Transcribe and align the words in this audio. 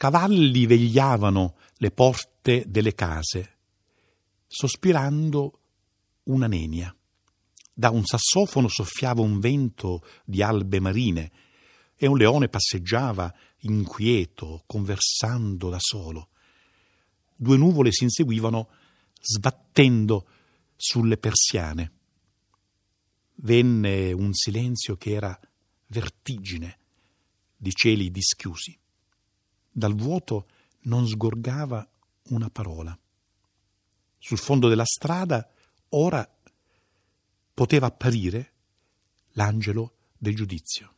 Cavalli 0.00 0.64
vegliavano 0.64 1.56
le 1.76 1.90
porte 1.90 2.64
delle 2.66 2.94
case, 2.94 3.58
sospirando 4.46 5.60
una 6.22 6.46
nenia. 6.46 6.96
Da 7.70 7.90
un 7.90 8.06
sassofono 8.06 8.68
soffiava 8.68 9.20
un 9.20 9.40
vento 9.40 10.02
di 10.24 10.42
albe 10.42 10.80
marine 10.80 11.30
e 11.96 12.06
un 12.06 12.16
leone 12.16 12.48
passeggiava 12.48 13.30
inquieto, 13.58 14.62
conversando 14.64 15.68
da 15.68 15.76
solo. 15.78 16.30
Due 17.36 17.58
nuvole 17.58 17.92
si 17.92 18.04
inseguivano 18.04 18.70
sbattendo 19.20 20.26
sulle 20.76 21.18
persiane. 21.18 21.92
Venne 23.34 24.12
un 24.12 24.32
silenzio 24.32 24.96
che 24.96 25.10
era 25.10 25.38
vertigine 25.88 26.78
di 27.54 27.70
cieli 27.70 28.10
dischiusi. 28.10 28.79
Dal 29.80 29.94
vuoto 29.94 30.46
non 30.80 31.06
sgorgava 31.06 31.88
una 32.28 32.50
parola. 32.50 32.96
Sul 34.18 34.36
fondo 34.36 34.68
della 34.68 34.84
strada 34.84 35.48
ora 35.88 36.28
poteva 37.54 37.86
apparire 37.86 38.52
l'angelo 39.30 39.94
del 40.18 40.36
giudizio. 40.36 40.96